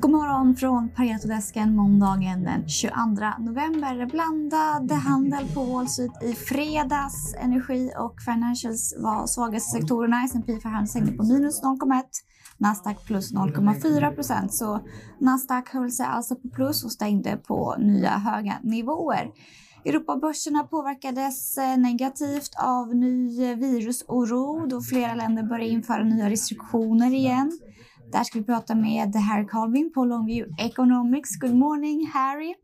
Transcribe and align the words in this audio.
God 0.00 0.10
morgon 0.10 0.56
från 0.56 0.88
Paretodesken 0.88 1.76
måndagen 1.76 2.44
den 2.44 2.68
22 2.68 2.94
november. 3.38 4.06
Blandad 4.06 4.92
handel 4.92 5.48
på 5.54 5.64
Wall 5.64 5.88
Street 5.88 6.22
i 6.22 6.32
fredags. 6.32 7.34
Energi 7.34 7.90
och 7.98 8.20
financials 8.20 8.94
var 8.98 9.26
svagaste 9.26 9.70
sektorerna. 9.70 10.24
S&P 10.24 10.60
500 10.62 10.86
sänkte 10.86 11.12
på 11.12 11.22
minus 11.22 11.62
0,1. 11.62 12.02
Nasdaq 12.58 13.04
plus 13.06 13.32
0,4 13.32 14.14
procent. 14.14 14.54
Så 14.54 14.80
Nasdaq 15.20 15.68
höll 15.68 15.90
sig 15.90 16.06
alltså 16.06 16.36
på 16.36 16.48
plus 16.48 16.84
och 16.84 16.92
stängde 16.92 17.36
på 17.36 17.76
nya 17.78 18.10
höga 18.10 18.54
nivåer. 18.62 19.30
Europabörserna 19.84 20.64
påverkades 20.64 21.58
eh, 21.58 21.78
negativt 21.78 22.50
av 22.58 22.94
ny 22.94 23.44
eh, 23.44 23.56
virusoro 23.56 24.66
då 24.66 24.80
flera 24.80 25.14
länder 25.14 25.42
börjar 25.42 25.66
införa 25.66 26.04
nya 26.04 26.30
restriktioner 26.30 27.14
igen. 27.14 27.58
Där 28.12 28.24
ska 28.24 28.38
vi 28.38 28.44
prata 28.44 28.74
med 28.74 29.14
Harry 29.14 29.46
Colvin 29.46 29.92
på 29.94 30.04
Longview 30.04 30.54
Economics. 30.58 31.36
Good 31.40 31.54
morning, 31.54 32.06
Harry. 32.06 32.54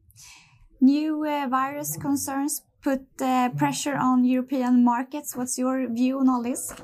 New 0.79 1.13
uh, 1.15 1.49
virus 1.49 1.97
concerns 1.97 2.63
put 2.85 3.01
uh, 3.21 3.59
pressure 3.59 3.97
on 3.99 4.25
European 4.25 4.85
markets. 4.85 5.37
What's 5.37 5.59
your 5.59 5.95
view 5.95 6.21
on 6.21 6.29
all 6.29 6.43
this? 6.43 6.75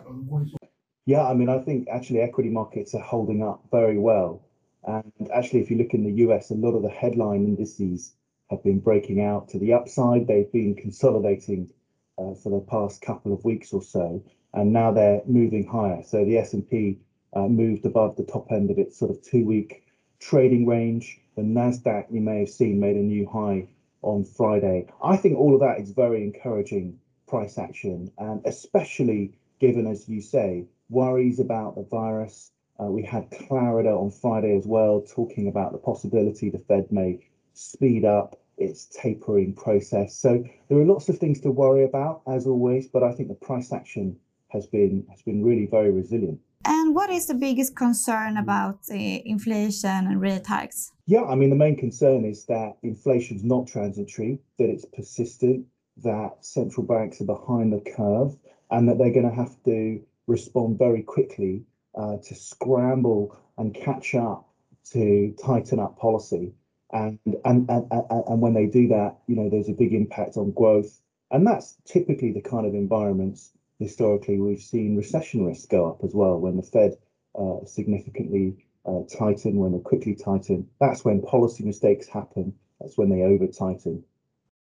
Yeah, 1.05 1.33
I 1.33 1.35
mean, 1.35 1.49
I 1.49 1.65
think 1.65 1.89
actually 1.89 2.21
equity 2.21 2.51
markets 2.51 2.95
are 2.95 3.05
holding 3.11 3.43
up 3.43 3.61
very 3.71 3.99
well. 3.99 4.41
And 4.85 5.13
actually, 5.35 5.61
if 5.61 5.71
you 5.71 5.77
look 5.77 5.95
in 5.95 6.05
the 6.05 6.25
US, 6.27 6.51
a 6.51 6.55
lot 6.55 6.75
of 6.77 6.83
the 6.83 6.95
headline 7.01 7.45
indices 7.45 8.15
have 8.51 8.63
been 8.63 8.81
breaking 8.81 9.21
out 9.21 9.49
to 9.49 9.59
the 9.59 9.75
upside. 9.75 10.27
They've 10.27 10.53
been 10.53 10.75
consolidating 10.75 11.71
uh, 12.19 12.35
for 12.43 12.51
the 12.51 12.65
past 12.71 13.03
couple 13.03 13.33
of 13.35 13.45
weeks 13.45 13.75
or 13.75 13.83
so, 13.83 14.23
and 14.53 14.73
now 14.73 14.91
they're 14.93 15.21
moving 15.27 15.67
higher. 15.67 16.03
So 16.03 16.25
the 16.25 16.39
S&P 16.39 16.99
moved 17.43 17.85
above 17.87 18.17
the 18.17 18.25
top 18.25 18.51
end 18.51 18.71
of 18.71 18.79
its 18.79 18.99
sort 18.99 19.11
of 19.11 19.23
two-week 19.23 19.85
trading 20.21 20.67
range. 20.67 21.21
The 21.37 21.43
Nasdaq, 21.43 22.07
you 22.11 22.21
may 22.21 22.39
have 22.41 22.49
seen, 22.49 22.81
made 22.81 22.97
a 22.97 23.01
new 23.01 23.27
high 23.27 23.69
on 24.03 24.25
Friday. 24.25 24.87
I 25.03 25.17
think 25.17 25.37
all 25.39 25.55
of 25.55 25.61
that 25.61 25.81
is 25.81 25.91
very 25.91 26.23
encouraging 26.23 26.99
price 27.27 27.59
action, 27.59 28.11
and 28.19 28.41
especially 28.45 29.33
given, 29.59 29.87
as 29.87 30.09
you 30.09 30.21
say, 30.21 30.67
worries 30.91 31.41
about 31.41 31.75
the 31.75 31.83
virus. 31.83 32.53
Uh, 32.81 32.87
we 32.87 33.03
had 33.03 33.31
Clarida 33.31 33.97
on 33.99 34.11
Friday 34.11 34.57
as 34.57 34.67
well, 34.67 35.01
talking 35.01 35.49
about 35.49 35.73
the 35.73 35.79
possibility 35.79 36.51
the 36.51 36.59
Fed 36.59 36.91
may 36.93 37.27
speed 37.55 38.05
up 38.05 38.39
its 38.59 38.87
tapering 38.87 39.55
process. 39.55 40.15
So 40.17 40.45
there 40.69 40.79
are 40.79 40.85
lots 40.85 41.09
of 41.09 41.19
things 41.19 41.41
to 41.41 41.51
worry 41.51 41.85
about, 41.85 42.23
as 42.27 42.47
always, 42.47 42.87
but 42.87 43.03
I 43.03 43.13
think 43.13 43.29
the 43.29 43.35
price 43.35 43.73
action 43.73 44.19
has 44.49 44.67
been 44.67 45.07
has 45.11 45.23
been 45.23 45.43
really 45.43 45.67
very 45.67 45.91
resilient. 45.91 46.41
And 46.67 46.95
what 46.95 47.11
is 47.11 47.27
the 47.27 47.35
biggest 47.35 47.77
concern 47.77 48.37
about 48.37 48.87
the 48.87 49.23
inflation 49.29 49.91
and 49.91 50.21
rate 50.21 50.47
hikes? 50.47 50.93
Yeah, 51.07 51.25
I 51.25 51.35
mean 51.35 51.51
the 51.51 51.57
main 51.57 51.77
concern 51.77 52.25
is 52.25 52.47
that 52.47 52.77
inflation 52.83 53.37
is 53.37 53.45
not 53.45 53.67
transitory, 53.67 54.39
that 54.59 54.71
it's 54.71 54.87
persistent, 54.87 55.67
that 56.03 56.37
central 56.41 56.87
banks 56.87 57.21
are 57.21 57.27
behind 57.27 57.73
the 57.73 57.81
curve, 57.97 58.37
and 58.71 58.89
that 58.89 58.99
they're 58.99 59.13
going 59.13 59.29
to 59.29 59.35
have 59.35 59.63
to 59.65 60.01
respond 60.27 60.79
very 60.79 61.03
quickly 61.03 61.65
uh, 61.95 62.17
to 62.17 62.35
scramble 62.35 63.37
and 63.59 63.75
catch 63.75 64.15
up 64.15 64.49
to 64.93 65.35
tighten 65.43 65.79
up 65.79 65.99
policy. 65.99 66.55
And, 66.93 67.19
and, 67.45 67.69
and, 67.69 67.87
and 67.91 68.41
when 68.41 68.55
they 68.55 68.67
do 68.67 68.89
that, 68.89 69.19
you 69.27 69.37
know, 69.37 69.51
there's 69.51 69.69
a 69.69 69.73
big 69.73 69.93
impact 69.93 70.37
on 70.37 70.53
growth. 70.53 71.01
And 71.31 71.47
that's 71.47 71.77
typically 71.85 72.33
the 72.33 72.41
kind 72.41 72.67
of 72.67 72.75
environments 72.75 73.51
historically 73.79 74.41
we've 74.41 74.61
seen 74.61 74.97
recession 74.97 75.45
risk 75.45 75.69
go 75.69 75.89
up 75.89 76.05
as 76.05 76.15
well 76.15 76.39
when 76.39 76.57
the 76.57 76.63
Fed 76.63 76.97
uh, 77.39 77.65
significantly 77.67 78.65
uh, 78.87 79.01
tighten, 79.11 79.57
when 79.57 79.73
they 79.73 79.79
quickly 79.79 80.15
tighten. 80.15 80.69
That's 80.81 81.05
when 81.05 81.23
policy 81.23 81.65
mistakes 81.65 82.07
happen. 82.07 82.55
That's 82.81 82.99
when 82.99 83.09
they 83.09 83.23
over 83.23 83.47
tighten. 83.47 84.05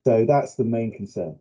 So 0.05 0.25
that's 0.25 0.55
the 0.55 0.63
main 0.63 0.91
concern. 0.91 1.39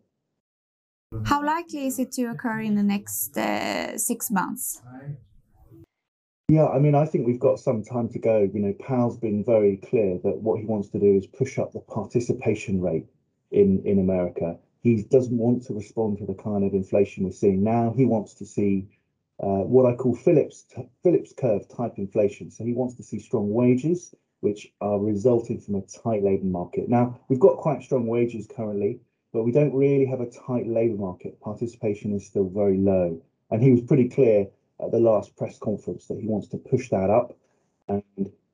How 1.25 1.45
likely 1.45 1.85
is 1.85 1.99
it 1.99 2.11
to 2.13 2.25
occur 2.25 2.59
in 2.61 2.75
the 2.75 2.83
next 2.83 3.37
uh, 3.37 3.97
six 3.97 4.31
months? 4.31 4.81
Yeah, 6.49 6.67
I 6.67 6.79
mean, 6.79 6.95
I 6.95 7.05
think 7.05 7.25
we've 7.25 7.39
got 7.39 7.59
some 7.59 7.83
time 7.83 8.09
to 8.09 8.19
go. 8.19 8.49
You 8.53 8.59
know, 8.59 8.73
Powell's 8.73 9.17
been 9.17 9.43
very 9.43 9.77
clear 9.77 10.19
that 10.23 10.37
what 10.37 10.59
he 10.59 10.65
wants 10.65 10.89
to 10.89 10.99
do 10.99 11.15
is 11.15 11.25
push 11.25 11.57
up 11.57 11.71
the 11.71 11.79
participation 11.79 12.81
rate 12.81 13.07
in 13.51 13.81
in 13.85 13.99
America. 13.99 14.57
He 14.83 15.01
doesn't 15.03 15.37
want 15.37 15.63
to 15.63 15.73
respond 15.73 16.17
to 16.17 16.25
the 16.25 16.33
kind 16.33 16.65
of 16.65 16.73
inflation 16.73 17.23
we're 17.23 17.31
seeing 17.31 17.63
now. 17.63 17.93
He 17.95 18.05
wants 18.05 18.33
to 18.35 18.45
see 18.45 18.89
uh, 19.39 19.63
what 19.63 19.85
I 19.85 19.95
call 19.95 20.13
Phillips 20.13 20.65
Phillips 21.01 21.33
curve 21.33 21.67
type 21.69 21.93
inflation. 21.97 22.51
So 22.51 22.65
he 22.65 22.73
wants 22.73 22.95
to 22.95 23.03
see 23.03 23.19
strong 23.19 23.53
wages, 23.53 24.13
which 24.41 24.73
are 24.81 24.99
resulting 24.99 25.61
from 25.61 25.75
a 25.75 25.81
tight 25.81 26.21
labour 26.21 26.45
market. 26.45 26.89
Now 26.89 27.17
we've 27.29 27.39
got 27.39 27.57
quite 27.57 27.81
strong 27.81 28.07
wages 28.07 28.45
currently, 28.45 28.99
but 29.31 29.43
we 29.43 29.53
don't 29.53 29.73
really 29.73 30.05
have 30.05 30.19
a 30.19 30.29
tight 30.29 30.67
labour 30.67 30.97
market. 30.97 31.39
Participation 31.39 32.13
is 32.13 32.25
still 32.25 32.49
very 32.49 32.77
low, 32.77 33.21
and 33.51 33.63
he 33.63 33.71
was 33.71 33.81
pretty 33.81 34.09
clear 34.09 34.47
at 34.81 34.91
the 34.91 34.99
last 34.99 35.37
press 35.37 35.57
conference 35.57 36.07
that 36.07 36.19
he 36.19 36.27
wants 36.27 36.49
to 36.49 36.57
push 36.57 36.89
that 36.89 37.09
up, 37.09 37.37
and 37.87 38.03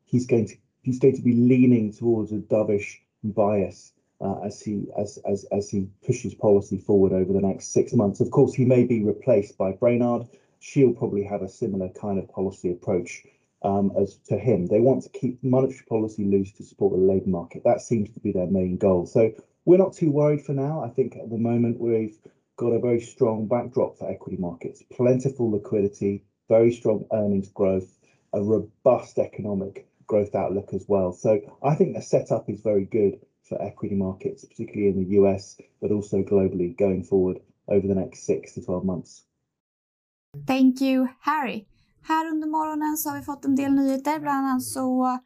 he's 0.05 0.27
going 0.27 0.47
to 0.47 0.55
he's 0.83 0.99
going 0.99 1.15
to 1.15 1.23
be 1.23 1.33
leaning 1.33 1.91
towards 1.91 2.31
a 2.31 2.37
dovish 2.37 2.97
bias 3.23 3.93
uh, 4.21 4.39
as 4.41 4.61
he 4.61 4.87
as 4.97 5.19
as 5.25 5.45
as 5.51 5.69
he 5.69 5.89
pushes 6.05 6.33
policy 6.33 6.77
forward 6.77 7.13
over 7.13 7.33
the 7.33 7.41
next 7.41 7.73
six 7.73 7.93
months. 7.93 8.19
Of 8.19 8.31
course, 8.31 8.53
he 8.53 8.65
may 8.65 8.83
be 8.83 9.03
replaced 9.03 9.57
by 9.57 9.71
Brainard. 9.71 10.27
She'll 10.59 10.93
probably 10.93 11.23
have 11.23 11.41
a 11.41 11.49
similar 11.49 11.89
kind 11.89 12.19
of 12.19 12.29
policy 12.29 12.71
approach 12.71 13.23
um, 13.63 13.91
as 13.97 14.17
to 14.27 14.37
him. 14.37 14.67
They 14.67 14.81
want 14.81 15.03
to 15.03 15.09
keep 15.09 15.43
monetary 15.43 15.85
policy 15.87 16.25
loose 16.25 16.51
to 16.53 16.63
support 16.63 16.93
the 16.93 16.99
labour 16.99 17.29
market. 17.29 17.63
That 17.63 17.81
seems 17.81 18.09
to 18.11 18.19
be 18.19 18.31
their 18.31 18.47
main 18.47 18.77
goal. 18.77 19.05
So 19.05 19.31
we're 19.65 19.77
not 19.77 19.93
too 19.93 20.11
worried 20.11 20.41
for 20.41 20.53
now. 20.53 20.83
I 20.83 20.89
think 20.89 21.15
at 21.15 21.29
the 21.29 21.37
moment 21.37 21.79
we've 21.79 22.17
got 22.57 22.73
a 22.73 22.79
very 22.79 22.99
strong 22.99 23.47
backdrop 23.47 23.97
for 23.97 24.09
equity 24.09 24.37
markets, 24.37 24.83
plentiful 24.91 25.51
liquidity, 25.51 26.25
very 26.49 26.73
strong 26.73 27.05
earnings 27.13 27.49
growth, 27.49 27.97
a 28.33 28.41
robust 28.41 29.17
economic 29.17 29.87
growth 30.07 30.35
outlook 30.35 30.73
as 30.73 30.85
well. 30.87 31.13
So 31.13 31.39
I 31.63 31.75
think 31.75 31.95
the 31.95 32.01
setup 32.01 32.49
is 32.49 32.61
very 32.61 32.85
good 32.85 33.19
for 33.49 33.61
equity 33.61 33.95
markets, 33.95 34.45
particularly 34.47 34.89
in 34.89 35.05
the 35.05 35.15
US, 35.19 35.57
but 35.81 35.91
also 35.91 36.17
globally 36.17 36.77
going 36.77 37.03
forward 37.03 37.37
over 37.67 37.87
the 37.87 37.95
next 37.95 38.25
six 38.25 38.53
to 38.53 38.61
12 38.61 38.85
months. 38.85 39.23
Thank 40.47 40.81
you, 40.81 41.07
Harry. 41.19 41.65
Här 42.01 42.27
under 42.31 42.47
morgonen 42.47 42.97
så 42.97 43.09
har 43.09 43.17
vi 43.17 43.23
fått 43.23 43.45
en 43.45 43.55
del 43.55 43.71
nyheter. 43.71 44.19
Bland 44.19 44.47
annat 44.47 44.63
så 44.63 45.19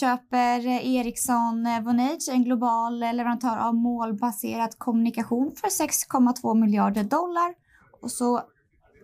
köper 0.00 0.66
Ericsson 0.66 1.66
eh, 1.66 1.82
Vonage, 1.82 2.28
en 2.32 2.44
global 2.44 2.98
leverantör 2.98 3.58
av 3.68 3.74
målbaserad 3.74 4.78
kommunikation 4.78 5.52
för 5.56 5.68
6,2 5.68 6.60
miljarder 6.60 7.04
dollar. 7.04 7.54
Och 8.00 8.10
så 8.10 8.42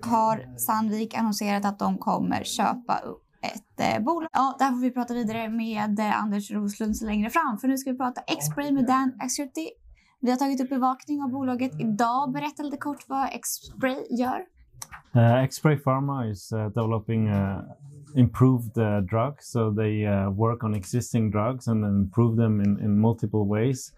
har 0.02 0.58
Sandvik 0.58 1.14
annonserat 1.14 1.64
att 1.64 1.78
de 1.78 1.98
kommer 1.98 2.44
köpa 2.44 2.98
upp 2.98 3.29
ett 3.42 3.96
eh, 3.96 4.04
bolag. 4.04 4.28
Ja, 4.32 4.56
där 4.58 4.70
får 4.70 4.80
vi 4.80 4.90
prata 4.90 5.14
vidare 5.14 5.48
med 5.48 5.98
eh, 5.98 6.22
Anders 6.22 6.50
Roslund 6.50 6.96
så 6.96 7.06
längre 7.06 7.30
fram. 7.30 7.58
För 7.58 7.68
nu 7.68 7.78
ska 7.78 7.90
vi 7.92 7.96
prata 7.96 8.20
Xspray 8.20 8.72
med 8.72 8.86
Dan 8.86 9.12
Axerty. 9.20 9.70
Vi 10.20 10.30
har 10.30 10.38
tagit 10.38 10.60
upp 10.60 10.68
bevakning 10.68 11.22
av 11.22 11.30
bolaget 11.30 11.80
idag. 11.80 12.32
Berätta 12.32 12.62
lite 12.62 12.76
kort 12.76 13.04
vad 13.08 13.28
Xspray 13.42 14.06
gör. 14.10 14.40
Uh, 15.16 15.46
Xspray 15.48 15.76
Pharma 15.76 16.26
is 16.26 16.52
uh, 16.52 16.68
developing 16.68 17.28
uh, 17.28 17.62
improved 18.14 18.78
uh, 18.78 19.00
drugs. 19.00 19.50
So 19.50 19.74
they 19.74 20.06
uh, 20.06 20.30
work 20.30 20.64
on 20.64 20.74
existing 20.74 21.30
drugs 21.30 21.68
and 21.68 21.84
improve 21.84 22.36
them 22.36 22.60
in, 22.60 22.80
in 22.84 23.00
multiple 23.00 23.46
ways. 23.48 23.92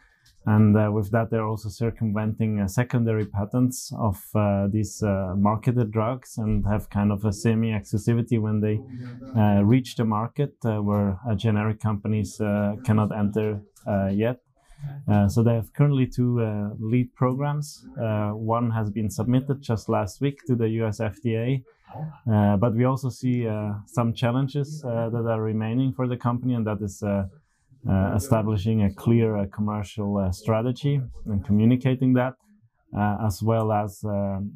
And 0.44 0.76
uh, 0.76 0.90
with 0.92 1.10
that, 1.12 1.30
they're 1.30 1.46
also 1.46 1.68
circumventing 1.68 2.60
uh, 2.60 2.66
secondary 2.66 3.26
patents 3.26 3.92
of 3.96 4.20
uh, 4.34 4.66
these 4.68 5.02
uh, 5.02 5.34
marketed 5.36 5.92
drugs 5.92 6.36
and 6.36 6.66
have 6.66 6.90
kind 6.90 7.12
of 7.12 7.24
a 7.24 7.32
semi 7.32 7.70
exclusivity 7.70 8.40
when 8.40 8.60
they 8.60 8.80
uh, 9.40 9.62
reach 9.62 9.94
the 9.94 10.04
market 10.04 10.54
uh, 10.64 10.82
where 10.82 11.18
generic 11.36 11.80
companies 11.80 12.38
cannot 12.84 13.16
enter 13.16 13.60
yet. 14.10 14.40
so 15.28 15.42
they 15.44 15.54
have 15.54 15.72
currently 15.74 16.06
two 16.06 16.40
lead 16.80 17.14
programs. 17.14 17.86
one 18.34 18.70
has 18.72 18.90
been 18.90 19.10
submitted 19.10 19.62
just 19.62 19.88
last 19.88 20.20
week 20.20 20.38
to 20.46 20.56
the 20.56 20.68
US 20.80 20.98
FDA. 20.98 21.62
but 22.58 22.74
we 22.74 22.84
also 22.84 23.10
see 23.10 23.46
some 23.86 24.12
challenges 24.12 24.82
that 24.82 25.24
are 25.34 25.42
remaining 25.42 25.92
for 25.92 26.08
the 26.08 26.16
company, 26.16 26.54
and 26.54 26.66
that 26.66 26.80
is 26.82 27.04
Uh, 27.88 28.14
establishing 28.14 28.84
a 28.84 28.94
clear 28.94 29.36
uh, 29.36 29.46
commercial 29.52 30.16
uh, 30.16 30.30
strategy 30.30 31.00
and 31.26 31.44
communicating 31.44 32.12
that, 32.12 32.34
uh, 32.96 33.16
as 33.26 33.42
well 33.42 33.72
as 33.72 34.04
um, 34.04 34.52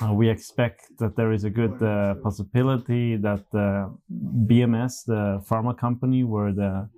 uh, 0.00 0.10
we 0.10 0.30
expect 0.30 0.80
that 0.98 1.14
there 1.14 1.32
is 1.32 1.44
a 1.44 1.50
good 1.50 1.78
possibility 2.22 3.14
that 3.16 3.44
BMS, 3.52 5.04
the 5.04 5.44
pharma 5.46 5.76
company, 5.76 6.24
where 6.24 6.50
the 6.50 6.88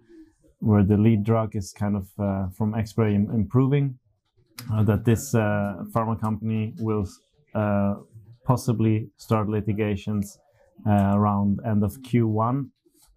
where 0.61 0.85
the 0.85 0.97
lead 0.97 1.25
drug 1.25 1.57
is 1.57 1.73
kind 1.73 1.97
of 1.97 2.07
from 2.55 2.73
Xspray 2.75 3.13
improving, 3.13 3.99
that 4.85 5.05
this 5.05 5.33
pharma 5.33 6.19
company 6.21 6.73
will 6.79 7.05
possibly 8.45 9.09
start 9.17 9.49
litigations 9.49 10.39
uh, 10.87 11.13
around 11.17 11.59
end 11.67 11.83
of 11.83 11.99
Q1 12.03 12.69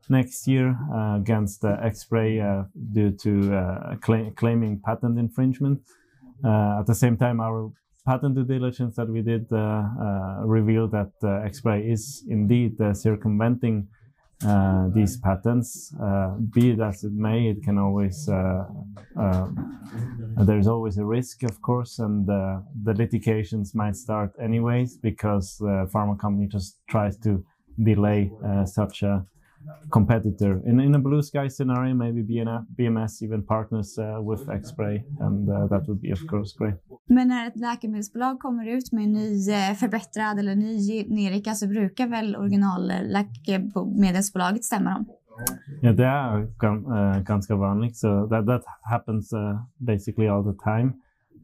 next 0.09 0.47
year 0.47 0.77
uh, 0.93 1.17
against 1.17 1.61
Xspray 1.61 2.41
uh, 2.41 2.65
due 2.93 3.11
to 3.11 3.55
uh, 3.55 3.95
cla- 4.01 4.31
claiming 4.31 4.79
patent 4.79 5.17
infringement. 5.19 5.81
At 6.43 6.85
the 6.85 6.95
same 6.95 7.17
time, 7.17 7.39
our 7.39 7.71
patent 8.05 8.35
due 8.35 8.45
diligence 8.45 8.95
that 8.95 9.09
we 9.09 9.21
did 9.21 9.47
revealed 10.45 10.91
that 10.91 11.11
Xspray 11.21 11.91
is 11.91 12.23
indeed 12.29 12.77
circumventing 12.93 13.87
uh, 14.45 14.87
these 14.93 15.17
patents. 15.17 15.95
Uh, 15.99 16.35
be 16.53 16.69
it 16.69 16.79
as 16.79 17.03
it 17.03 17.11
may, 17.11 17.47
it 17.49 17.63
can 17.63 17.79
always 17.79 18.29
uh, 18.29 18.65
there's 20.45 20.67
always 20.67 20.99
a 20.99 21.05
risk, 21.05 21.41
of 21.41 21.59
course, 21.63 21.97
and 21.97 22.27
the 22.27 22.93
litigations 22.93 23.73
might 23.73 23.95
start 23.95 24.31
anyways 24.39 24.97
because 24.97 25.57
the 25.57 25.89
pharma 25.91 26.17
company 26.19 26.47
just 26.47 26.77
tries 26.87 27.17
to 27.17 27.43
delay 27.83 28.31
such 28.65 29.01
a 29.01 29.25
competitor. 29.89 30.61
In, 30.65 30.79
in 30.79 30.95
a 30.95 30.99
blue 30.99 31.23
sky 31.23 31.49
scenario, 31.49 31.95
maybe 31.95 32.23
BMS 32.77 33.23
even 33.23 33.43
partners 33.43 33.97
uh, 33.97 34.21
with 34.21 34.47
Xspray 34.47 35.03
and 35.19 35.49
uh, 35.49 35.67
that 35.67 35.87
would 35.87 36.01
be 36.01 36.11
of 36.11 36.27
course 36.27 36.53
great. 36.57 36.75
Men 37.09 37.27
när 37.27 37.47
ett 37.47 37.55
läkemedelsbolag 37.55 38.39
kommer 38.39 38.67
ut 38.67 38.91
med 38.91 39.03
en 39.03 39.13
ny 39.13 39.49
eh, 39.49 39.73
förbättrad 39.73 40.39
eller 40.39 40.55
ny 40.55 40.79
generika 40.79 41.53
så 41.53 41.67
brukar 41.67 42.07
väl 42.07 42.35
originalläkemedelsbolaget 42.35 44.63
stämma 44.63 44.89
dem? 44.89 45.05
Ja, 45.81 45.93
det 45.93 46.05
är 46.05 46.39
uh, 46.39 46.47
ganska 47.23 47.55
vanligt. 47.55 47.97
So 47.97 48.27
that, 48.27 48.45
that 48.45 48.63
happens 48.81 49.33
uh, 49.33 49.61
basically 49.77 50.27
all 50.27 50.43
the 50.43 50.53
time. 50.63 50.93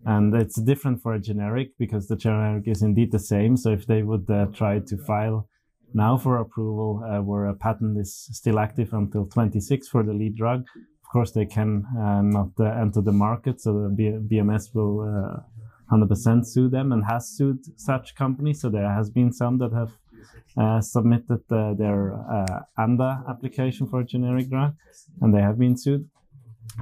And 0.06 0.36
it's 0.36 0.62
different 0.62 1.02
for 1.02 1.14
a 1.14 1.20
generic 1.20 1.78
because 1.78 2.08
the 2.08 2.18
generic 2.18 2.68
is 2.68 2.81
indeed 2.81 3.12
the 3.12 3.20
same. 3.20 3.58
So 3.58 3.72
if 3.72 3.86
they 3.86 4.04
would 4.04 4.30
uh, 4.30 4.46
try 4.52 4.80
to 4.80 4.98
file 4.98 5.48
now 5.94 6.18
for 6.18 6.38
approval 6.38 7.04
uh, 7.06 7.22
where 7.22 7.45
a 7.45 7.54
patent 7.54 7.98
is 8.00 8.28
still 8.31 8.60
active 8.60 8.94
until 8.94 9.25
26 9.25 9.88
for 9.88 10.04
the 10.04 10.13
lead 10.13 10.36
drug. 10.36 10.66
Of 11.04 11.10
course, 11.12 11.31
they 11.31 11.45
can 11.45 11.86
uh, 11.98 12.22
not 12.22 12.50
uh, 12.60 12.63
enter 12.63 13.01
the 13.01 13.12
market, 13.12 13.62
so 13.62 13.84
the 13.84 13.90
B- 13.90 14.36
BMS 14.36 14.74
will 14.74 15.44
100% 15.92 16.45
sue 16.45 16.69
them 16.69 16.92
and 16.92 17.04
has 17.06 17.30
sued 17.30 17.60
such 17.80 18.16
companies. 18.16 18.62
So 18.62 18.69
there 18.69 18.90
has 18.90 19.10
been 19.10 19.31
some 19.31 19.60
that 19.60 19.72
have 19.74 19.92
uh, 20.57 20.81
submitted 20.81 21.42
uh, 21.51 21.74
their 21.74 22.13
uh, 22.13 22.62
ANDA 22.78 23.24
application 23.30 23.88
for 23.88 24.01
a 24.01 24.06
generic 24.06 24.50
drug, 24.50 24.75
and 25.22 25.34
they 25.34 25.42
have 25.42 25.57
been 25.60 25.78
sued. 25.78 26.10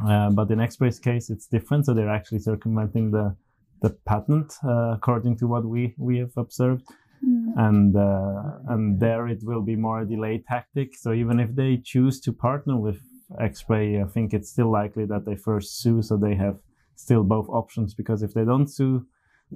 but 0.04 0.50
in 0.52 0.60
Xspray's 0.60 1.00
case, 1.00 1.30
it's 1.30 1.48
different. 1.48 1.86
So 1.86 1.94
they're 1.94 2.10
actually 2.10 2.40
circumventing 2.40 3.12
the 3.12 3.36
the 3.82 3.90
patent 4.06 4.54
according 4.64 5.38
to 5.38 5.48
what 5.48 5.66
we 5.66 5.96
we 5.98 6.20
have 6.20 6.36
observed. 6.38 6.84
Mm. 7.28 7.54
And 7.56 7.96
uh, 7.96 8.74
and 8.74 9.00
there 9.00 9.28
it 9.28 9.40
will 9.44 9.62
be 9.62 9.76
more 9.76 10.02
a 10.02 10.06
delay 10.06 10.44
tactic. 10.48 10.96
So 10.96 11.14
even 11.14 11.40
if 11.40 11.56
they 11.56 11.78
choose 11.78 12.20
to 12.22 12.34
partner 12.34 12.78
with 12.78 13.00
Xspray, 13.40 14.04
I 14.04 14.08
think 14.08 14.34
it's 14.34 14.50
still 14.50 14.72
likely 14.72 15.06
that 15.06 15.26
they 15.26 15.36
first 15.36 15.82
sue, 15.82 16.02
so 16.02 16.18
they 16.18 16.36
have 16.36 16.58
still 16.96 17.24
both 17.24 17.48
options. 17.50 17.94
Because 17.94 18.24
if 18.24 18.34
they 18.34 18.46
don't 18.46 18.68
sue 18.68 19.06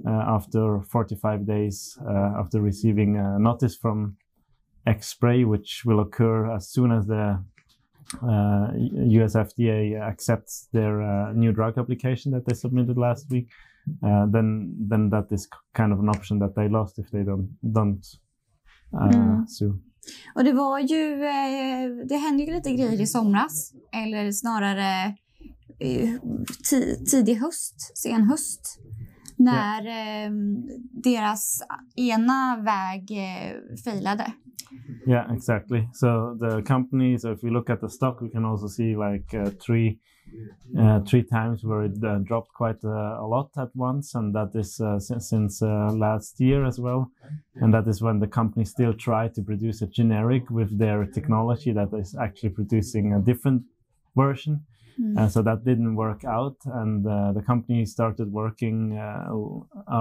uh, 0.06 0.10
after 0.10 0.82
45 0.82 1.46
days 1.46 1.98
uh, 2.06 2.32
after 2.38 2.60
receiving 2.60 3.16
a 3.16 3.38
notice 3.38 3.76
from 3.76 4.16
Xspray, 4.86 5.46
which 5.46 5.82
will 5.84 6.00
occur 6.00 6.54
as 6.54 6.68
soon 6.68 6.92
as 6.92 7.06
the 7.06 7.42
uh, 8.22 8.68
US 8.76 9.34
FDA 9.34 10.00
accepts 10.00 10.68
their 10.72 11.02
uh, 11.02 11.32
new 11.32 11.52
drug 11.52 11.78
application 11.78 12.32
that 12.32 12.46
they 12.46 12.54
submitted 12.54 12.96
last 12.96 13.28
week, 13.30 13.48
uh, 14.02 14.32
then 14.32 14.88
then 14.90 15.10
that 15.10 15.32
is 15.32 15.48
kind 15.76 15.92
of 15.92 15.98
an 16.00 16.08
option 16.08 16.38
that 16.38 16.54
they 16.54 16.68
lost 16.68 16.98
if 16.98 17.10
they 17.10 17.24
don't 17.24 17.48
don't 17.62 18.04
uh, 18.92 19.08
mm. 19.08 19.46
sue. 19.46 19.74
Och 20.34 20.44
det 20.44 20.52
var 20.52 20.78
ju, 20.78 21.12
eh, 21.12 22.06
det 22.08 22.16
hände 22.16 22.42
ju 22.42 22.52
lite 22.52 22.72
grejer 22.72 23.00
i 23.00 23.06
somras, 23.06 23.72
eller 23.92 24.32
snarare 24.32 25.14
eh, 25.78 26.10
tidig 27.10 27.34
höst, 27.34 27.98
sen 27.98 28.22
höst, 28.22 28.80
när 29.36 29.86
yeah. 29.86 30.32
deras 31.04 31.62
ena 31.96 32.62
väg 32.64 33.10
failade. 33.84 34.32
Yeah, 35.06 35.32
exactly. 35.32 35.88
So 35.92 36.38
the 36.40 36.62
company, 36.62 37.18
so 37.18 37.32
if 37.32 37.42
we 37.42 37.50
look 37.50 37.70
at 37.70 37.80
the 37.80 37.88
stock, 37.88 38.20
we 38.20 38.30
can 38.30 38.44
also 38.44 38.68
see 38.68 38.96
like 38.96 39.34
uh, 39.34 39.50
three 39.66 39.98
uh, 40.78 41.00
three 41.00 41.22
times 41.22 41.64
where 41.64 41.84
it 41.84 42.02
uh, 42.04 42.18
dropped 42.18 42.52
quite 42.52 42.84
uh, 42.84 43.20
a 43.20 43.26
lot 43.26 43.50
at 43.56 43.74
once, 43.74 44.14
and 44.14 44.34
that 44.34 44.50
is 44.54 44.80
uh, 44.80 44.98
since, 44.98 45.30
since 45.30 45.62
uh, 45.62 45.90
last 45.92 46.40
year 46.40 46.64
as 46.64 46.78
well. 46.78 47.10
And 47.54 47.72
that 47.72 47.86
is 47.86 48.02
when 48.02 48.18
the 48.18 48.26
company 48.26 48.64
still 48.64 48.92
tried 48.92 49.34
to 49.36 49.42
produce 49.42 49.80
a 49.82 49.86
generic 49.86 50.50
with 50.50 50.76
their 50.78 51.06
technology 51.06 51.72
that 51.72 51.88
is 51.94 52.14
actually 52.20 52.50
producing 52.50 53.14
a 53.14 53.20
different 53.20 53.62
version. 54.14 54.64
Mm. 54.98 55.30
so 55.30 55.42
that 55.42 55.62
didn't 55.62 55.94
work 55.94 56.24
out, 56.24 56.56
and 56.64 57.04
the 57.04 57.42
company 57.46 57.84
started 57.84 58.32
working 58.32 58.98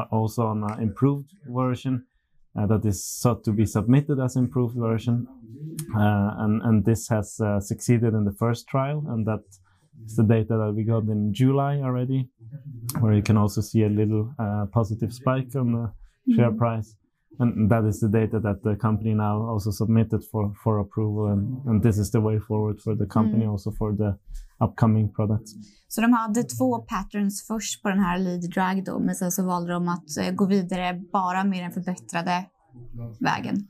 also 0.09 0.47
on 0.47 0.63
an 0.63 0.81
improved 0.81 1.31
version. 1.49 2.05
that 2.55 2.85
is 2.85 3.03
sought 3.03 3.43
to 3.43 3.51
be 3.51 3.65
submitted 3.65 4.17
as 4.21 4.37
improved 4.37 4.77
version, 4.77 5.27
and 5.93 6.61
and 6.61 6.85
this 6.85 7.09
has 7.09 7.27
succeeded 7.59 8.13
in 8.13 8.23
the 8.23 8.31
first 8.31 8.69
trial, 8.69 9.03
and 9.09 9.27
that 9.27 9.43
it's 10.03 10.15
the 10.15 10.23
data 10.23 10.57
that 10.57 10.73
we 10.75 10.83
got 10.83 11.03
in 11.03 11.33
July 11.33 11.81
already, 11.81 12.29
where 12.99 13.13
you 13.13 13.23
can 13.23 13.37
also 13.37 13.61
see 13.61 13.83
a 13.83 13.89
little 13.89 14.33
uh, 14.39 14.65
positive 14.71 15.11
spike 15.13 15.55
on 15.55 15.71
the 15.71 15.91
share 16.35 16.49
mm-hmm. 16.49 16.57
price. 16.57 16.95
And 17.39 17.69
that 17.69 17.85
is 17.85 17.99
the 17.99 18.07
data 18.07 18.39
that 18.39 18.63
the 18.63 18.75
company 18.75 19.13
now 19.13 19.41
also 19.41 19.71
submitted 19.71 20.23
for, 20.31 20.53
for 20.63 20.79
approval. 20.79 21.27
And, 21.33 21.65
and 21.65 21.83
this 21.83 21.97
is 21.97 22.11
the 22.11 22.21
way 22.21 22.39
forward 22.39 22.81
for 22.81 22.95
the 22.95 23.05
company, 23.05 23.45
mm. 23.45 23.51
also 23.51 23.71
for 23.71 23.93
the 23.93 24.17
upcoming 24.61 25.09
products. 25.13 25.53
Så 25.87 26.01
de 26.01 26.13
hade 26.13 26.43
två 26.43 26.79
patterns 26.79 27.47
först 27.47 27.83
på 27.83 27.89
den 27.89 27.99
här 27.99 28.19
lead 28.19 28.49
drag 28.49 28.85
då, 28.85 28.99
men 28.99 29.15
sen 29.15 29.31
så 29.31 29.45
valde 29.45 29.73
de 29.73 29.87
att 29.87 30.17
eh, 30.17 30.35
gå 30.35 30.45
vidare 30.45 31.01
bara 31.13 31.43
med 31.43 31.63
den 31.63 31.71
förbättrade 31.71 32.45
vägen. 33.19 33.67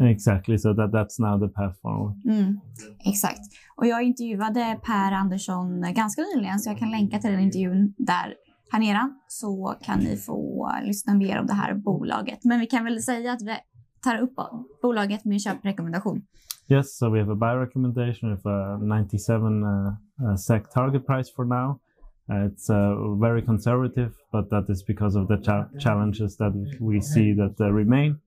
Exactly, 0.00 0.58
so 0.58 0.74
that, 0.74 0.92
that's 0.92 1.18
now 1.18 1.38
the 1.38 1.48
path 1.48 1.80
forward. 1.82 2.14
Mm, 2.24 2.60
exakt. 3.04 3.40
Och 3.76 3.86
jag 3.86 4.02
intervjuade 4.02 4.78
Per 4.84 5.12
Andersson 5.12 5.80
ganska 5.94 6.22
nyligen, 6.22 6.58
så 6.58 6.70
jag 6.70 6.78
kan 6.78 6.90
länka 6.90 7.18
till 7.18 7.30
den 7.30 7.40
intervjun 7.40 7.94
där 7.98 8.34
här 8.70 8.80
nere 8.80 9.10
så 9.28 9.74
kan 9.82 9.98
ni 9.98 10.16
få 10.16 10.70
lyssna 10.82 11.14
mer 11.14 11.40
om 11.40 11.46
det 11.46 11.52
här 11.52 11.74
bolaget. 11.74 12.44
Men 12.44 12.60
vi 12.60 12.66
kan 12.66 12.84
väl 12.84 13.02
säga 13.02 13.32
att 13.32 13.42
vi 13.42 13.56
tar 14.04 14.18
upp 14.18 14.34
bolaget 14.82 15.24
med 15.24 15.34
en 15.34 15.40
köprekommendation. 15.40 16.22
Yes, 16.70 16.98
so 16.98 17.10
we 17.10 17.18
have 17.18 17.32
a 17.32 17.36
buy 17.36 17.54
recommendation 17.54 18.32
of 18.32 18.46
a 18.46 18.78
97 18.78 19.64
uh, 19.64 19.92
uh, 20.22 20.36
SEC 20.36 20.70
target 20.70 21.06
price 21.06 21.32
for 21.36 21.44
now. 21.44 21.80
Uh, 22.30 22.46
it's 22.46 22.68
uh, 22.68 23.18
very 23.20 23.42
conservative, 23.42 24.12
but 24.32 24.50
that 24.50 24.68
is 24.68 24.84
because 24.84 25.16
of 25.16 25.28
the 25.28 25.38
cha 25.38 25.66
challenges 25.78 26.36
that 26.36 26.52
we 26.80 27.00
see 27.00 27.32
that 27.32 27.54
uh, 27.60 27.72
remain. 27.72 28.18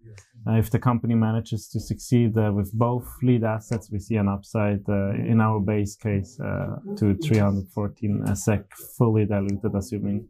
Uh, 0.47 0.53
if 0.53 0.71
the 0.71 0.79
company 0.79 1.13
manages 1.13 1.67
to 1.69 1.79
succeed 1.79 2.35
uh, 2.35 2.51
with 2.51 2.73
both 2.73 3.05
lead 3.21 3.43
assets, 3.43 3.91
we 3.91 3.99
see 3.99 4.15
an 4.15 4.27
upside 4.27 4.81
uh, 4.89 5.11
in 5.11 5.39
our 5.39 5.59
base 5.59 5.95
case 5.95 6.39
uh, 6.39 6.77
to 6.97 7.15
314 7.15 8.35
SEK 8.35 8.65
fully 8.97 9.25
diluted, 9.25 9.75
assuming 9.75 10.27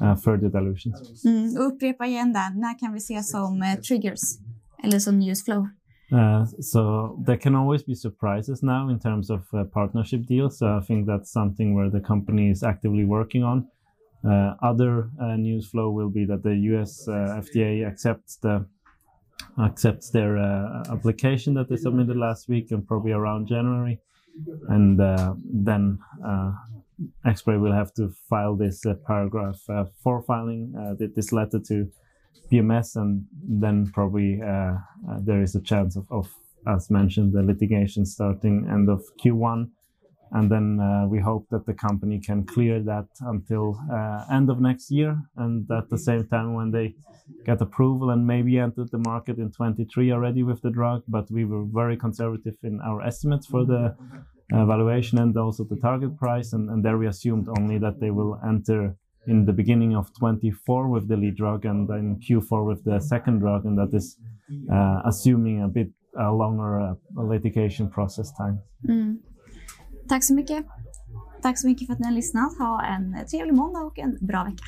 uh, 0.00 0.16
further 0.16 0.48
dilutions. 0.48 1.24
Mm, 1.24 1.56
upprepa 1.56 2.06
igen 2.06 2.32
där. 2.32 2.50
När 2.54 2.78
kan 2.78 2.92
vi 2.92 3.00
se 3.00 3.22
som 3.22 3.62
uh, 3.62 3.80
triggers 3.80 4.38
eller 4.84 4.98
som 4.98 5.18
news 5.18 5.44
flow? 5.44 5.68
so 6.60 7.16
there 7.26 7.38
can 7.38 7.54
always 7.54 7.86
be 7.86 7.94
surprises 7.94 8.62
now 8.62 8.90
in 8.90 9.00
terms 9.00 9.30
of 9.30 9.40
partnership 9.72 10.20
deals. 10.28 10.58
So 10.58 10.66
I 10.66 10.82
think 10.86 11.06
that's 11.06 11.32
something 11.32 11.74
where 11.74 11.90
the 11.90 12.00
company 12.00 12.50
is 12.50 12.62
actively 12.62 13.04
working 13.04 13.44
on. 13.44 13.66
other 14.62 15.08
news 15.38 15.70
flow 15.70 15.90
will 15.90 16.10
be 16.10 16.26
that 16.26 16.42
the 16.42 16.54
US 16.72 17.08
FDA 17.08 17.86
accepts 17.86 18.36
the 18.42 18.66
accepts 19.58 20.10
their 20.10 20.38
uh, 20.38 20.84
application 20.90 21.54
that 21.54 21.68
they 21.68 21.76
submitted 21.76 22.16
last 22.16 22.48
week 22.48 22.70
and 22.70 22.86
probably 22.86 23.12
around 23.12 23.48
January. 23.48 23.98
And 24.68 25.00
uh, 25.00 25.34
then 25.44 25.98
uh, 26.26 26.52
will 27.46 27.72
have 27.72 27.92
to 27.94 28.10
file 28.30 28.56
this 28.56 28.84
uh, 28.86 28.94
paragraph 29.06 29.60
uh, 29.68 29.84
for 30.02 30.22
filing 30.22 30.72
uh, 30.78 30.94
this 31.14 31.32
letter 31.32 31.60
to 31.68 31.90
BMS, 32.50 32.96
and 32.96 33.24
then 33.46 33.90
probably 33.92 34.40
there 35.20 35.42
is 35.42 35.54
a 35.54 35.60
chance 35.60 35.96
of, 35.96 36.06
of, 36.10 36.28
as 36.66 36.90
mentioned, 36.90 37.32
the 37.32 37.42
litigation 37.42 38.06
starting 38.06 38.66
end 38.70 38.88
of 38.88 39.02
Q1 39.22 39.70
and 40.32 40.50
then 40.50 40.80
uh, 40.80 41.06
we 41.06 41.20
hope 41.20 41.46
that 41.50 41.66
the 41.66 41.74
company 41.74 42.18
can 42.18 42.44
clear 42.44 42.80
that 42.80 43.06
until 43.20 43.78
uh, 43.92 44.24
end 44.32 44.50
of 44.50 44.60
next 44.60 44.90
year 44.90 45.20
and 45.36 45.70
at 45.70 45.88
the 45.90 45.98
same 45.98 46.26
time 46.28 46.54
when 46.54 46.70
they 46.70 46.94
get 47.44 47.60
approval 47.60 48.10
and 48.10 48.26
maybe 48.26 48.58
enter 48.58 48.84
the 48.90 48.98
market 48.98 49.38
in 49.38 49.50
23 49.50 50.12
already 50.12 50.42
with 50.42 50.60
the 50.62 50.70
drug 50.70 51.02
but 51.08 51.30
we 51.30 51.44
were 51.44 51.64
very 51.64 51.96
conservative 51.96 52.54
in 52.62 52.80
our 52.80 53.02
estimates 53.02 53.46
for 53.46 53.64
the 53.64 53.94
valuation 54.50 55.18
and 55.18 55.36
also 55.36 55.64
the 55.64 55.76
target 55.76 56.16
price 56.18 56.52
and, 56.52 56.68
and 56.70 56.84
there 56.84 56.98
we 56.98 57.06
assumed 57.06 57.48
only 57.58 57.78
that 57.78 58.00
they 58.00 58.10
will 58.10 58.38
enter 58.46 58.94
in 59.26 59.46
the 59.46 59.52
beginning 59.52 59.94
of 59.94 60.12
24 60.18 60.88
with 60.88 61.08
the 61.08 61.16
lead 61.16 61.36
drug 61.36 61.64
and 61.64 61.88
then 61.88 62.18
q4 62.28 62.66
with 62.66 62.84
the 62.84 63.00
second 63.00 63.38
drug 63.38 63.64
and 63.64 63.78
that 63.78 63.96
is 63.96 64.18
uh, 64.70 65.00
assuming 65.04 65.62
a 65.62 65.68
bit 65.68 65.88
a 66.18 66.30
longer 66.30 66.80
uh, 66.80 66.94
litigation 67.16 67.88
process 67.88 68.32
time. 68.36 68.60
Mm. 68.86 69.18
Tack 70.08 70.24
så 70.24 70.34
mycket. 70.34 70.66
Tack 71.42 71.58
så 71.58 71.66
mycket 71.66 71.86
för 71.86 71.92
att 71.92 71.98
ni 72.00 72.06
har 72.06 72.12
lyssnat. 72.12 72.58
Ha 72.58 72.82
en 72.82 73.26
trevlig 73.30 73.54
måndag 73.54 73.80
och 73.80 73.98
en 73.98 74.18
bra 74.20 74.44
vecka. 74.44 74.64